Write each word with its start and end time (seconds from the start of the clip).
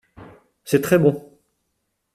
C’est 0.63 0.81
très 0.81 0.97
bon. 0.97 1.37